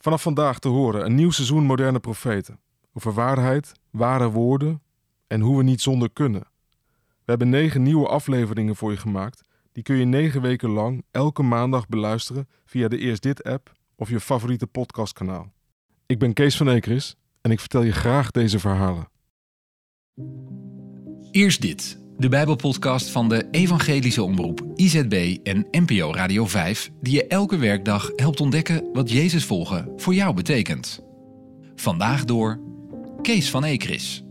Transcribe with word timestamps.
Vanaf 0.00 0.22
vandaag 0.22 0.58
te 0.58 0.68
horen 0.68 1.04
een 1.04 1.14
nieuw 1.14 1.30
seizoen 1.30 1.64
moderne 1.64 2.00
profeten. 2.00 2.60
Over 2.92 3.12
waarheid, 3.12 3.72
ware 3.90 4.30
woorden 4.30 4.82
en 5.26 5.40
hoe 5.40 5.56
we 5.56 5.62
niet 5.62 5.80
zonder 5.80 6.10
kunnen. 6.10 6.42
We 7.00 7.36
hebben 7.36 7.48
negen 7.48 7.82
nieuwe 7.82 8.08
afleveringen 8.08 8.76
voor 8.76 8.90
je 8.90 8.96
gemaakt. 8.96 9.42
Die 9.72 9.82
kun 9.82 9.96
je 9.96 10.04
negen 10.04 10.42
weken 10.42 10.70
lang 10.70 11.04
elke 11.10 11.42
maandag 11.42 11.88
beluisteren 11.88 12.48
via 12.64 12.88
de 12.88 12.98
Eerst 12.98 13.22
Dit 13.22 13.42
app 13.42 13.72
of 13.96 14.08
je 14.08 14.20
favoriete 14.20 14.66
podcastkanaal. 14.66 15.52
Ik 16.06 16.18
ben 16.18 16.32
Kees 16.32 16.56
van 16.56 16.68
Ekris 16.68 17.16
en 17.40 17.50
ik 17.50 17.60
vertel 17.60 17.82
je 17.82 17.92
graag 17.92 18.30
deze 18.30 18.58
verhalen. 18.58 19.08
Eerst 21.30 21.60
dit, 21.60 22.00
de 22.20 22.28
Bijbelpodcast 22.28 23.10
van 23.10 23.28
de 23.28 23.48
Evangelische 23.50 24.22
Omroep 24.22 24.62
IZB 24.74 25.36
en 25.42 25.66
NPO 25.70 26.12
Radio 26.12 26.46
5, 26.46 26.90
die 27.00 27.14
je 27.14 27.26
elke 27.26 27.56
werkdag 27.56 28.10
helpt 28.16 28.40
ontdekken 28.40 28.84
wat 28.92 29.10
Jezus 29.10 29.44
volgen 29.44 29.92
voor 29.96 30.14
jou 30.14 30.34
betekent. 30.34 31.02
Vandaag 31.74 32.24
door 32.24 32.60
Kees 33.22 33.50
van 33.50 33.64
Ekris. 33.64 34.24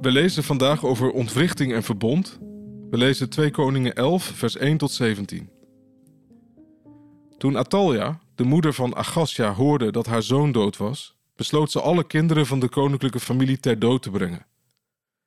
We 0.00 0.10
lezen 0.10 0.44
vandaag 0.44 0.84
over 0.84 1.10
ontwrichting 1.10 1.72
en 1.72 1.82
verbond. 1.82 2.38
We 2.92 2.98
lezen 2.98 3.28
2 3.28 3.50
Koningen 3.50 3.94
11, 3.94 4.24
vers 4.24 4.56
1 4.56 4.76
tot 4.76 4.90
17. 4.90 5.50
Toen 7.38 7.58
Atalja, 7.58 8.20
de 8.34 8.44
moeder 8.44 8.72
van 8.72 8.96
Agasja, 8.96 9.54
hoorde 9.54 9.92
dat 9.92 10.06
haar 10.06 10.22
zoon 10.22 10.52
dood 10.52 10.76
was, 10.76 11.16
besloot 11.36 11.70
ze 11.70 11.80
alle 11.80 12.06
kinderen 12.06 12.46
van 12.46 12.60
de 12.60 12.68
koninklijke 12.68 13.20
familie 13.20 13.60
ter 13.60 13.78
dood 13.78 14.02
te 14.02 14.10
brengen. 14.10 14.46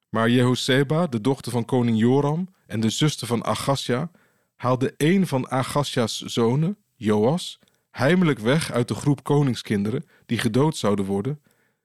Maar 0.10 0.30
Jehoseba, 0.30 1.08
de 1.08 1.22
dochter 1.22 1.52
van 1.52 1.66
koning 1.66 2.00
Joram 2.00 2.48
en 2.68 2.80
de 2.80 2.90
zuster 2.90 3.28
van 3.28 3.46
Agasja, 3.46 4.12
haalde 4.56 4.94
een 4.98 5.28
van 5.28 5.50
Agasja's 5.52 6.22
zonen, 6.22 6.78
Joas, 6.96 7.60
heimelijk 7.92 8.40
weg 8.40 8.72
uit 8.72 8.88
de 8.88 8.96
groep 8.96 9.24
koningskinderen 9.24 10.06
die 10.26 10.38
gedood 10.38 10.78
zouden 10.78 11.06
worden 11.06 11.42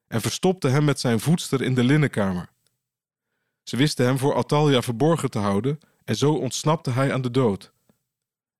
en 0.09 0.21
verstopte 0.21 0.69
hem 0.69 0.85
met 0.85 1.01
zijn 1.01 1.21
voedster 1.21 1.63
in 1.63 1.75
de 1.75 1.85
linnenkamer. 1.85 2.51
Ze 3.63 3.77
wisten 3.77 4.07
hem 4.07 4.19
voor 4.19 4.35
Atalja 4.35 4.83
verborgen 4.83 5.31
te 5.31 5.39
houden 5.39 5.79
en 6.05 6.17
zo 6.17 6.33
ontsnapte 6.33 6.91
hij 6.91 7.13
aan 7.13 7.23
de 7.23 7.31
dood. 7.31 7.73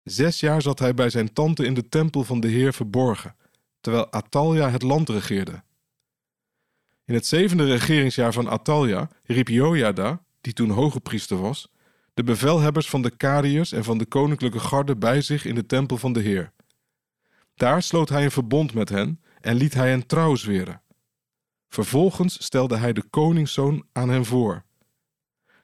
Zes 0.03 0.41
jaar 0.41 0.63
zat 0.63 0.79
hij 0.79 0.95
bij 0.95 1.11
zijn 1.11 1.33
tante 1.33 1.65
in 1.65 1.75
de 1.75 1.89
tempel 1.89 2.25
van 2.25 2.41
de 2.41 2.49
Heer 2.49 2.73
verborgen, 2.73 3.37
terwijl 3.81 4.13
Atalja 4.13 4.71
het 4.71 4.83
land 4.83 5.09
regeerde. 5.09 5.63
In 7.05 7.15
het 7.15 7.27
zevende 7.27 7.65
regeringsjaar 7.65 8.33
van 8.33 8.49
Atalja 8.49 9.09
riep 9.25 9.49
Jojada, 9.49 10.23
die 10.41 10.53
toen 10.53 10.71
hoge 10.71 11.01
priester 11.01 11.41
was, 11.41 11.69
de 12.15 12.23
bevelhebbers 12.23 12.89
van 12.89 13.03
de 13.03 13.17
Kariërs 13.17 13.73
en 13.73 13.85
van 13.85 13.99
de 13.99 14.07
koninklijke 14.07 14.59
garde 14.59 14.97
bij 14.97 15.21
zich 15.21 15.45
in 15.45 15.55
de 15.55 15.67
tempel 15.67 15.97
van 15.97 16.13
de 16.13 16.21
Heer. 16.21 16.53
Daar 17.55 17.83
sloot 17.83 18.09
hij 18.09 18.25
een 18.25 18.31
verbond 18.31 18.75
met 18.75 18.89
hen 18.89 19.21
en 19.41 19.57
liet 19.57 19.75
hij 19.75 19.89
hen 19.89 20.07
trouw 20.07 20.35
zweren. 20.35 20.83
Vervolgens 21.69 22.45
stelde 22.45 22.77
hij 22.77 22.93
de 22.93 23.03
koningszoon 23.03 23.87
aan 23.93 24.09
hen 24.09 24.25
voor. 24.25 24.65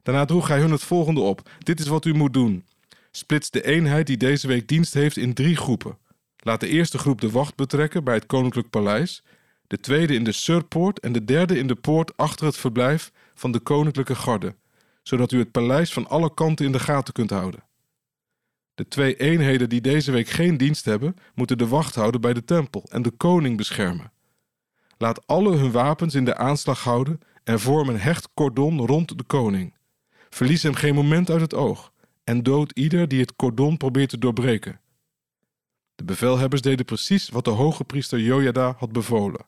Daarna 0.07 0.25
droeg 0.25 0.49
hij 0.49 0.61
hun 0.61 0.71
het 0.71 0.83
volgende 0.83 1.21
op: 1.21 1.51
Dit 1.59 1.81
is 1.81 1.87
wat 1.87 2.05
u 2.05 2.15
moet 2.15 2.33
doen. 2.33 2.65
Splits 3.11 3.51
de 3.51 3.65
eenheid 3.65 4.07
die 4.07 4.17
deze 4.17 4.47
week 4.47 4.69
dienst 4.69 4.95
heeft 4.95 5.17
in 5.17 5.35
drie 5.35 5.57
groepen. 5.57 5.99
Laat 6.37 6.61
de 6.61 6.69
eerste 6.69 6.99
groep 6.99 7.21
de 7.21 7.31
wacht 7.31 7.55
betrekken 7.55 8.05
bij 8.05 8.15
het 8.15 8.27
koninklijk 8.27 8.71
paleis, 8.71 9.23
de 9.67 9.81
tweede 9.81 10.15
in 10.15 10.25
de 10.25 10.33
surpoort 10.33 11.01
en 11.01 11.13
de 11.13 11.25
derde 11.25 11.59
in 11.59 11.67
de 11.67 11.75
poort 11.75 12.17
achter 12.17 12.47
het 12.47 12.57
verblijf 12.57 13.13
van 13.35 13.53
de 13.53 13.59
koninklijke 13.59 14.15
garde, 14.15 14.55
zodat 15.03 15.33
u 15.33 15.39
het 15.39 15.51
paleis 15.51 15.93
van 15.93 16.09
alle 16.09 16.35
kanten 16.35 16.67
in 16.67 16.73
de 16.73 16.81
gaten 16.81 17.15
kunt 17.15 17.31
houden. 17.31 17.65
De 18.75 18.89
twee 18.89 19.17
eenheden 19.17 19.69
die 19.69 19.81
deze 19.81 20.13
week 20.13 20.29
geen 20.29 20.57
dienst 20.57 20.85
hebben, 20.85 21.17
moeten 21.35 21.59
de 21.59 21.69
wacht 21.69 21.95
houden 21.95 22.21
bij 22.21 22.33
de 22.33 22.45
tempel 22.45 22.85
en 22.89 23.03
de 23.03 23.11
koning 23.11 23.57
beschermen. 23.57 24.13
Laat 24.99 25.27
alle 25.27 25.57
hun 25.57 25.71
wapens 25.71 26.15
in 26.15 26.25
de 26.25 26.37
aanslag 26.37 26.85
houden 26.85 27.21
en 27.45 27.61
vorm 27.61 27.89
een 27.89 28.01
hecht 28.01 28.29
cordon 28.35 28.87
rond 28.87 29.19
de 29.19 29.25
koning. 29.25 29.75
Verlies 30.31 30.63
hem 30.63 30.75
geen 30.75 30.95
moment 30.95 31.31
uit 31.31 31.41
het 31.41 31.55
oog 31.55 31.93
en 32.25 32.43
dood 32.43 32.73
ieder 32.73 33.09
die 33.09 33.21
het 33.21 33.37
cordon 33.37 33.77
probeert 33.77 34.09
te 34.09 34.19
doorbreken. 34.19 34.81
De 35.95 36.05
bevelhebbers 36.05 36.63
deden 36.63 36.85
precies 36.85 37.29
wat 37.29 37.45
de 37.45 37.51
hoge 37.51 37.85
priester 37.85 38.21
Jojada 38.21 38.75
had 38.79 38.93
bevolen. 38.93 39.47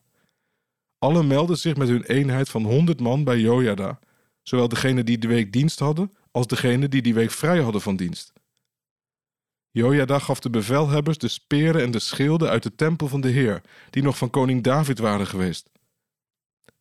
Alle 0.98 1.22
meldden 1.22 1.58
zich 1.58 1.76
met 1.76 1.88
hun 1.88 2.02
eenheid 2.02 2.48
van 2.48 2.64
honderd 2.64 3.00
man 3.00 3.24
bij 3.24 3.38
Jojada, 3.38 3.98
zowel 4.42 4.68
degenen 4.68 5.06
die 5.06 5.18
de 5.18 5.28
week 5.28 5.52
dienst 5.52 5.78
hadden 5.78 6.12
als 6.30 6.46
degenen 6.46 6.90
die 6.90 7.02
die 7.02 7.14
week 7.14 7.30
vrij 7.30 7.60
hadden 7.60 7.80
van 7.80 7.96
dienst. 7.96 8.32
Jojada 9.70 10.18
gaf 10.18 10.40
de 10.40 10.50
bevelhebbers 10.50 11.18
de 11.18 11.28
speren 11.28 11.82
en 11.82 11.90
de 11.90 11.98
schilden 11.98 12.48
uit 12.48 12.62
de 12.62 12.74
tempel 12.74 13.08
van 13.08 13.20
de 13.20 13.28
Heer, 13.28 13.62
die 13.90 14.02
nog 14.02 14.18
van 14.18 14.30
koning 14.30 14.62
David 14.62 14.98
waren 14.98 15.26
geweest. 15.26 15.70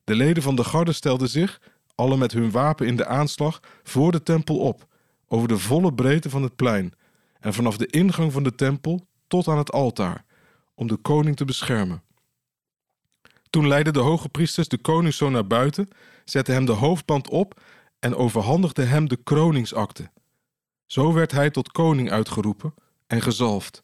De 0.04 0.14
leden 0.14 0.42
van 0.42 0.56
de 0.56 0.64
garde 0.64 0.92
stelden 0.92 1.28
zich, 1.28 1.60
alle 1.98 2.16
met 2.16 2.32
hun 2.32 2.50
wapen 2.50 2.86
in 2.86 2.96
de 2.96 3.06
aanslag, 3.06 3.60
voor 3.82 4.12
de 4.12 4.22
tempel 4.22 4.58
op, 4.58 4.86
over 5.28 5.48
de 5.48 5.58
volle 5.58 5.94
breedte 5.94 6.30
van 6.30 6.42
het 6.42 6.56
plein, 6.56 6.94
en 7.40 7.54
vanaf 7.54 7.76
de 7.76 7.86
ingang 7.86 8.32
van 8.32 8.42
de 8.42 8.54
tempel 8.54 9.06
tot 9.26 9.48
aan 9.48 9.58
het 9.58 9.72
altaar, 9.72 10.24
om 10.74 10.86
de 10.86 10.96
koning 10.96 11.36
te 11.36 11.44
beschermen. 11.44 12.02
Toen 13.50 13.68
leidden 13.68 13.92
de 13.92 13.98
hoge 13.98 14.28
priesters 14.28 14.68
de 14.68 14.78
koningszoon 14.78 15.32
naar 15.32 15.46
buiten, 15.46 15.88
zetten 16.24 16.54
hem 16.54 16.64
de 16.64 16.72
hoofdband 16.72 17.28
op 17.28 17.60
en 17.98 18.14
overhandigden 18.14 18.88
hem 18.88 19.08
de 19.08 19.16
kroningsakte. 19.16 20.10
Zo 20.86 21.12
werd 21.12 21.32
hij 21.32 21.50
tot 21.50 21.72
koning 21.72 22.10
uitgeroepen 22.10 22.74
en 23.06 23.22
gezalfd, 23.22 23.82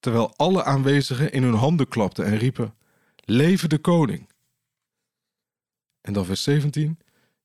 terwijl 0.00 0.36
alle 0.36 0.64
aanwezigen 0.64 1.32
in 1.32 1.42
hun 1.42 1.54
handen 1.54 1.88
klapten 1.88 2.24
en 2.24 2.38
riepen: 2.38 2.74
Leven 3.16 3.68
de 3.68 3.78
koning! 3.78 4.28
En 6.00 6.12
dan 6.12 6.24
vers 6.24 6.42
17. 6.42 6.98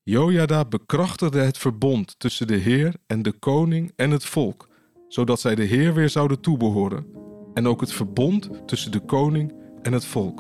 Jojada 0.04 0.66
bekrachtigde 0.66 1.40
het 1.40 1.58
verbond 1.58 2.20
tussen 2.20 2.48
de 2.48 2.56
Heer 2.56 2.94
en 3.08 3.22
de 3.22 3.32
koning 3.32 3.92
en 3.96 4.12
het 4.12 4.26
volk, 4.26 4.70
zodat 5.08 5.40
zij 5.40 5.56
de 5.56 5.64
Heer 5.64 5.94
weer 5.94 6.10
zouden 6.10 6.40
toebehoren, 6.40 7.06
en 7.54 7.68
ook 7.68 7.82
het 7.82 7.94
verbond 7.94 8.50
tussen 8.66 8.92
de 8.92 9.00
koning 9.00 9.54
en 9.82 9.94
het 9.94 10.06
volk. 10.06 10.40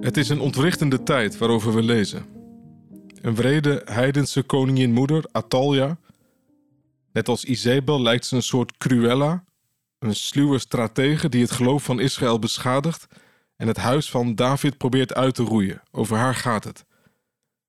Het 0.00 0.16
is 0.16 0.28
een 0.28 0.40
ontwrichtende 0.40 1.02
tijd 1.02 1.38
waarover 1.38 1.74
we 1.74 1.82
lezen. 1.82 2.24
Een 3.20 3.34
wrede 3.34 3.82
heidense 3.84 4.42
koningin-moeder, 4.42 5.24
Atalja, 5.32 5.98
net 7.18 7.28
als 7.28 7.44
Izebel 7.44 8.02
lijkt 8.02 8.26
ze 8.26 8.36
een 8.36 8.42
soort 8.42 8.76
Cruella, 8.76 9.44
een 9.98 10.14
sluwe 10.14 10.58
stratege 10.58 11.28
die 11.28 11.42
het 11.42 11.50
geloof 11.50 11.82
van 11.84 12.00
Israël 12.00 12.38
beschadigt 12.38 13.06
en 13.56 13.66
het 13.66 13.76
huis 13.76 14.10
van 14.10 14.34
David 14.34 14.76
probeert 14.76 15.14
uit 15.14 15.34
te 15.34 15.42
roeien. 15.42 15.82
Over 15.90 16.16
haar 16.16 16.34
gaat 16.34 16.64
het. 16.64 16.84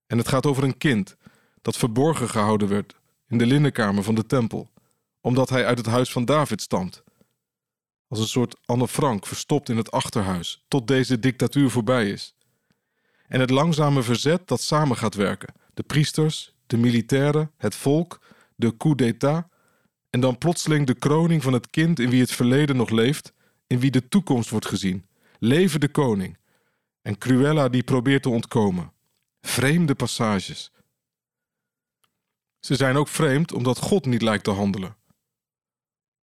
En 0.07 0.17
het 0.17 0.27
gaat 0.27 0.45
over 0.45 0.63
een 0.63 0.77
kind 0.77 1.15
dat 1.61 1.77
verborgen 1.77 2.29
gehouden 2.29 2.67
werd 2.67 2.95
in 3.27 3.37
de 3.37 3.45
linnenkamer 3.45 4.03
van 4.03 4.15
de 4.15 4.25
tempel, 4.25 4.69
omdat 5.21 5.49
hij 5.49 5.65
uit 5.65 5.77
het 5.77 5.87
huis 5.87 6.11
van 6.11 6.25
David 6.25 6.61
stamt. 6.61 7.03
Als 8.07 8.19
een 8.19 8.27
soort 8.27 8.55
Anne 8.65 8.87
Frank 8.87 9.27
verstopt 9.27 9.69
in 9.69 9.77
het 9.77 9.91
achterhuis, 9.91 10.65
tot 10.67 10.87
deze 10.87 11.19
dictatuur 11.19 11.69
voorbij 11.69 12.09
is. 12.09 12.35
En 13.27 13.39
het 13.39 13.49
langzame 13.49 14.01
verzet 14.01 14.47
dat 14.47 14.61
samen 14.61 14.97
gaat 14.97 15.15
werken: 15.15 15.53
de 15.73 15.83
priesters, 15.83 16.53
de 16.67 16.77
militairen, 16.77 17.51
het 17.57 17.75
volk, 17.75 18.19
de 18.59 18.77
coup 18.77 18.97
d'état, 18.97 19.47
en 20.09 20.19
dan 20.19 20.37
plotseling 20.37 20.87
de 20.87 20.93
kroning 20.93 21.43
van 21.43 21.53
het 21.53 21.69
kind 21.69 21.99
in 21.99 22.09
wie 22.09 22.21
het 22.21 22.31
verleden 22.31 22.75
nog 22.75 22.89
leeft, 22.89 23.33
in 23.67 23.79
wie 23.79 23.91
de 23.91 24.07
toekomst 24.07 24.49
wordt 24.49 24.65
gezien. 24.65 25.05
Leven 25.39 25.79
de 25.79 25.89
koning. 25.89 26.37
En 27.01 27.17
Cruella 27.17 27.69
die 27.69 27.83
probeert 27.83 28.23
te 28.23 28.29
ontkomen. 28.29 28.91
Vreemde 29.41 29.95
passages. 29.95 30.71
Ze 32.59 32.75
zijn 32.75 32.95
ook 32.95 33.07
vreemd 33.07 33.53
omdat 33.53 33.77
God 33.77 34.05
niet 34.05 34.21
lijkt 34.21 34.43
te 34.43 34.51
handelen. 34.51 34.97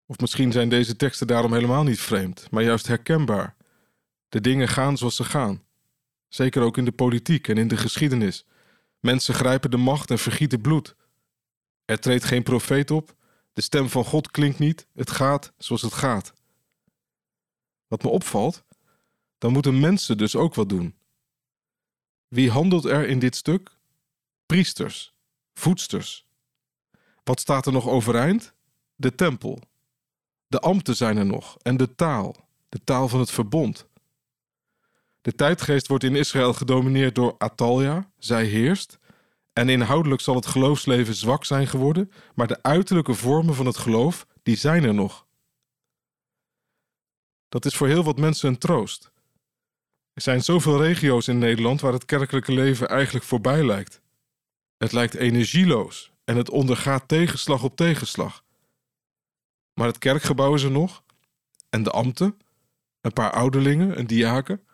Of 0.06 0.18
misschien 0.18 0.52
zijn 0.52 0.68
deze 0.68 0.96
teksten 0.96 1.26
daarom 1.26 1.52
helemaal 1.52 1.84
niet 1.84 2.00
vreemd, 2.00 2.46
maar 2.50 2.62
juist 2.62 2.86
herkenbaar. 2.86 3.56
De 4.28 4.40
dingen 4.40 4.68
gaan 4.68 4.96
zoals 4.96 5.16
ze 5.16 5.24
gaan. 5.24 5.62
Zeker 6.28 6.62
ook 6.62 6.76
in 6.76 6.84
de 6.84 6.92
politiek 6.92 7.48
en 7.48 7.58
in 7.58 7.68
de 7.68 7.76
geschiedenis. 7.76 8.46
Mensen 9.00 9.34
grijpen 9.34 9.70
de 9.70 9.76
macht 9.76 10.10
en 10.10 10.18
vergieten 10.18 10.60
bloed. 10.60 10.96
Er 11.86 12.00
treedt 12.00 12.24
geen 12.24 12.42
profeet 12.42 12.90
op, 12.90 13.14
de 13.52 13.62
stem 13.62 13.88
van 13.88 14.04
God 14.04 14.30
klinkt 14.30 14.58
niet, 14.58 14.86
het 14.94 15.10
gaat 15.10 15.52
zoals 15.58 15.82
het 15.82 15.92
gaat. 15.92 16.32
Wat 17.86 18.02
me 18.02 18.08
opvalt, 18.08 18.64
dan 19.38 19.52
moeten 19.52 19.80
mensen 19.80 20.18
dus 20.18 20.36
ook 20.36 20.54
wat 20.54 20.68
doen. 20.68 20.94
Wie 22.28 22.50
handelt 22.50 22.84
er 22.84 23.08
in 23.08 23.18
dit 23.18 23.36
stuk? 23.36 23.76
Priesters, 24.46 25.14
voedsters, 25.54 26.24
Wat 27.24 27.40
staat 27.40 27.66
er 27.66 27.72
nog 27.72 27.88
overeind? 27.88 28.54
De 28.94 29.14
tempel. 29.14 29.58
De 30.46 30.60
ambten 30.60 30.96
zijn 30.96 31.16
er 31.16 31.26
nog 31.26 31.56
en 31.62 31.76
de 31.76 31.94
taal, 31.94 32.36
de 32.68 32.84
taal 32.84 33.08
van 33.08 33.20
het 33.20 33.30
verbond. 33.30 33.88
De 35.20 35.34
tijdgeest 35.34 35.86
wordt 35.86 36.04
in 36.04 36.16
Israël 36.16 36.52
gedomineerd 36.52 37.14
door 37.14 37.34
Atalia, 37.38 38.10
zij 38.18 38.44
heerst. 38.44 38.98
En 39.58 39.68
inhoudelijk 39.68 40.20
zal 40.20 40.34
het 40.34 40.46
geloofsleven 40.46 41.14
zwak 41.14 41.44
zijn 41.44 41.66
geworden, 41.66 42.12
maar 42.34 42.46
de 42.46 42.62
uiterlijke 42.62 43.14
vormen 43.14 43.54
van 43.54 43.66
het 43.66 43.76
geloof, 43.76 44.26
die 44.42 44.56
zijn 44.56 44.84
er 44.84 44.94
nog. 44.94 45.26
Dat 47.48 47.64
is 47.64 47.76
voor 47.76 47.86
heel 47.86 48.04
wat 48.04 48.18
mensen 48.18 48.48
een 48.48 48.58
troost. 48.58 49.10
Er 50.12 50.22
zijn 50.22 50.42
zoveel 50.42 50.82
regio's 50.82 51.28
in 51.28 51.38
Nederland 51.38 51.80
waar 51.80 51.92
het 51.92 52.04
kerkelijke 52.04 52.52
leven 52.52 52.88
eigenlijk 52.88 53.24
voorbij 53.24 53.64
lijkt. 53.64 54.00
Het 54.76 54.92
lijkt 54.92 55.14
energieloos 55.14 56.12
en 56.24 56.36
het 56.36 56.50
ondergaat 56.50 57.08
tegenslag 57.08 57.62
op 57.62 57.76
tegenslag. 57.76 58.44
Maar 59.74 59.86
het 59.86 59.98
kerkgebouw 59.98 60.54
is 60.54 60.62
er 60.62 60.70
nog, 60.70 61.02
en 61.68 61.82
de 61.82 61.90
ambten, 61.90 62.38
een 63.00 63.12
paar 63.12 63.30
ouderlingen, 63.30 63.98
een 63.98 64.06
diaken, 64.06 64.66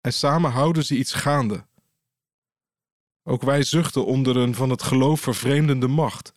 en 0.00 0.12
samen 0.12 0.50
houden 0.50 0.84
ze 0.84 0.96
iets 0.96 1.12
gaande. 1.12 1.68
Ook 3.30 3.42
wij 3.42 3.62
zuchten 3.62 4.06
onder 4.06 4.36
een 4.36 4.54
van 4.54 4.70
het 4.70 4.82
geloof 4.82 5.20
vervreemdende 5.20 5.88
macht, 5.88 6.32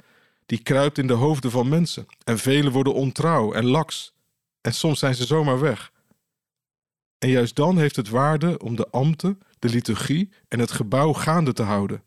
die 0.45 0.63
kruipt 0.63 0.98
in 0.98 1.07
de 1.07 1.13
hoofden 1.13 1.51
van 1.51 1.69
mensen, 1.69 2.06
en 2.24 2.40
velen 2.40 2.72
worden 2.72 2.94
ontrouw 2.94 3.54
en 3.54 3.66
laks, 3.66 4.13
en 4.62 4.74
soms 4.74 5.00
zijn 5.00 5.16
ze 5.16 5.25
zomaar 5.25 5.60
weg. 5.60 5.92
En 7.18 7.30
juist 7.30 7.56
dan 7.56 7.78
heeft 7.78 7.95
het 7.95 8.10
waarde 8.10 8.60
om 8.60 8.75
de 8.75 8.90
ambten, 8.90 9.40
de 9.60 9.69
liturgie 9.69 10.30
en 10.48 10.60
het 10.60 10.72
gebouw 10.72 11.13
gaande 11.13 11.54
te 11.54 11.63
houden, 11.63 12.04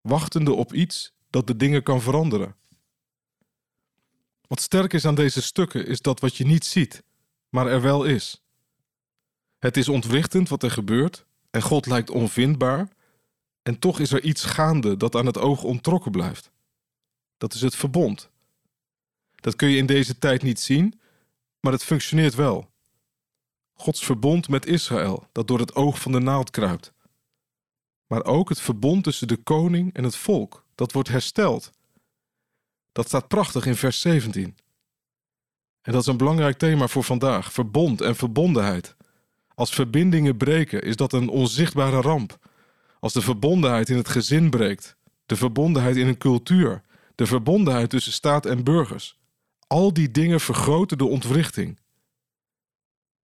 wachtende 0.00 0.52
op 0.52 0.72
iets 0.72 1.12
dat 1.30 1.46
de 1.46 1.56
dingen 1.56 1.82
kan 1.82 2.00
veranderen. 2.00 2.56
Wat 4.46 4.60
sterk 4.60 4.92
is 4.92 5.04
aan 5.04 5.14
deze 5.14 5.42
stukken 5.42 5.86
is 5.86 6.00
dat 6.00 6.20
wat 6.20 6.36
je 6.36 6.46
niet 6.46 6.64
ziet, 6.64 7.02
maar 7.48 7.66
er 7.66 7.82
wel 7.82 8.04
is. 8.04 8.42
Het 9.58 9.76
is 9.76 9.88
ontwrichtend 9.88 10.48
wat 10.48 10.62
er 10.62 10.70
gebeurt 10.70 11.26
en 11.50 11.62
God 11.62 11.86
lijkt 11.86 12.10
onvindbaar, 12.10 12.88
en 13.64 13.78
toch 13.78 14.00
is 14.00 14.12
er 14.12 14.22
iets 14.22 14.44
gaande 14.44 14.96
dat 14.96 15.14
aan 15.14 15.26
het 15.26 15.38
oog 15.38 15.62
ontrokken 15.62 16.10
blijft. 16.10 16.50
Dat 17.36 17.54
is 17.54 17.60
het 17.60 17.76
verbond. 17.76 18.30
Dat 19.34 19.56
kun 19.56 19.68
je 19.68 19.76
in 19.76 19.86
deze 19.86 20.18
tijd 20.18 20.42
niet 20.42 20.60
zien, 20.60 21.00
maar 21.60 21.72
het 21.72 21.84
functioneert 21.84 22.34
wel. 22.34 22.70
Gods 23.72 24.04
verbond 24.04 24.48
met 24.48 24.66
Israël, 24.66 25.28
dat 25.32 25.48
door 25.48 25.58
het 25.58 25.74
oog 25.74 26.00
van 26.00 26.12
de 26.12 26.18
naald 26.18 26.50
kruipt. 26.50 26.92
Maar 28.06 28.24
ook 28.24 28.48
het 28.48 28.60
verbond 28.60 29.04
tussen 29.04 29.28
de 29.28 29.36
koning 29.36 29.94
en 29.94 30.04
het 30.04 30.16
volk, 30.16 30.64
dat 30.74 30.92
wordt 30.92 31.08
hersteld. 31.08 31.70
Dat 32.92 33.06
staat 33.06 33.28
prachtig 33.28 33.66
in 33.66 33.76
vers 33.76 34.00
17. 34.00 34.56
En 35.82 35.92
dat 35.92 36.00
is 36.00 36.06
een 36.06 36.16
belangrijk 36.16 36.58
thema 36.58 36.88
voor 36.88 37.04
vandaag: 37.04 37.52
verbond 37.52 38.00
en 38.00 38.16
verbondenheid. 38.16 38.96
Als 39.54 39.70
verbindingen 39.70 40.36
breken, 40.36 40.82
is 40.82 40.96
dat 40.96 41.12
een 41.12 41.28
onzichtbare 41.28 42.00
ramp. 42.00 42.38
Als 43.04 43.12
de 43.12 43.22
verbondenheid 43.22 43.88
in 43.88 43.96
het 43.96 44.08
gezin 44.08 44.50
breekt, 44.50 44.96
de 45.26 45.36
verbondenheid 45.36 45.96
in 45.96 46.06
een 46.06 46.18
cultuur, 46.18 46.82
de 47.14 47.26
verbondenheid 47.26 47.90
tussen 47.90 48.12
staat 48.12 48.46
en 48.46 48.64
burgers. 48.64 49.18
Al 49.66 49.92
die 49.92 50.10
dingen 50.10 50.40
vergroten 50.40 50.98
de 50.98 51.04
ontwrichting. 51.04 51.80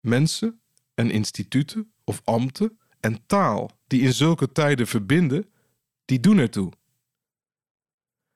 Mensen 0.01 0.61
en 0.95 1.11
instituten 1.11 1.93
of 2.05 2.21
ambten 2.25 2.79
en 3.01 3.27
taal 3.27 3.71
die 3.87 4.03
in 4.03 4.13
zulke 4.13 4.53
tijden 4.53 4.87
verbinden, 4.87 5.51
die 6.05 6.21
doen 6.21 6.39
ertoe. 6.39 6.73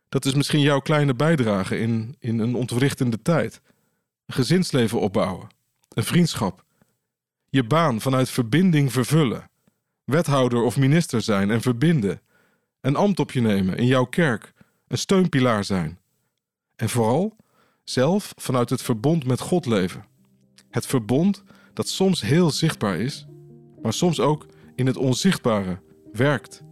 Dat 0.09 0.25
is 0.25 0.35
misschien 0.35 0.61
jouw 0.61 0.81
kleine 0.81 1.15
bijdrage 1.15 1.79
in, 1.79 2.17
in 2.19 2.39
een 2.39 2.55
ontwrichtende 2.55 3.23
tijd. 3.23 3.61
Een 4.27 4.35
gezinsleven 4.35 5.01
opbouwen, 5.01 5.49
een 5.89 6.05
vriendschap, 6.05 6.65
je 7.49 7.65
baan 7.65 8.01
vanuit 8.01 8.31
verbinding 8.31 8.93
vervullen, 8.93 9.51
wethouder 10.05 10.63
of 10.63 10.77
minister 10.77 11.21
zijn 11.21 11.51
en 11.51 11.61
verbinden, 11.61 12.21
een 12.81 12.97
ambt 12.97 13.21
op 13.21 13.33
je 13.33 13.41
nemen 13.41 13.77
in 13.77 13.87
jouw 13.87 14.05
kerk, 14.05 14.53
een 14.89 14.99
steunpilaar 14.99 15.65
zijn. 15.65 15.99
En 16.77 16.89
vooral 16.89 17.37
zelf 17.85 18.33
vanuit 18.37 18.71
het 18.71 18.83
verbond 18.83 19.27
met 19.27 19.41
God 19.41 19.67
leven. 19.67 20.05
Het 20.71 20.87
verbond 20.87 21.43
dat 21.73 21.89
soms 21.89 22.21
heel 22.21 22.51
zichtbaar 22.51 22.99
is, 22.99 23.27
maar 23.83 23.93
soms 23.93 24.21
ook 24.21 24.47
in 24.75 24.87
het 24.87 24.97
onzichtbare 24.97 25.81
werkt. 26.13 26.64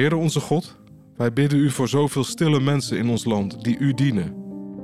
Heere 0.00 0.16
onze 0.16 0.40
God, 0.40 0.76
wij 1.16 1.32
bidden 1.32 1.58
u 1.58 1.70
voor 1.70 1.88
zoveel 1.88 2.24
stille 2.24 2.60
mensen 2.60 2.98
in 2.98 3.08
ons 3.08 3.24
land 3.24 3.64
die 3.64 3.78
u 3.78 3.94
dienen. 3.94 4.34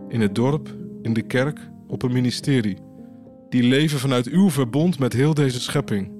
In 0.08 0.20
het 0.20 0.34
dorp, 0.34 0.76
in 1.02 1.12
de 1.12 1.22
kerk, 1.22 1.70
op 1.86 2.02
een 2.02 2.12
ministerie. 2.12 2.76
Die 3.48 3.62
leven 3.62 3.98
vanuit 3.98 4.26
uw 4.26 4.50
verbond 4.50 4.98
met 4.98 5.12
heel 5.12 5.34
deze 5.34 5.60
schepping. 5.60 6.12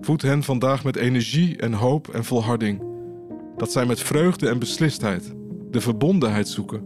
Voed 0.00 0.22
hen 0.22 0.42
vandaag 0.42 0.84
met 0.84 0.96
energie 0.96 1.56
en 1.56 1.72
hoop 1.72 2.08
en 2.08 2.24
volharding. 2.24 2.82
Dat 3.56 3.72
zij 3.72 3.86
met 3.86 4.00
vreugde 4.00 4.48
en 4.48 4.58
beslistheid 4.58 5.34
de 5.70 5.80
verbondenheid 5.80 6.48
zoeken. 6.48 6.84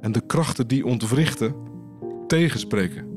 En 0.00 0.12
de 0.12 0.26
krachten 0.26 0.68
die 0.68 0.86
ontwrichten 0.86 1.54
tegenspreken. 2.26 3.13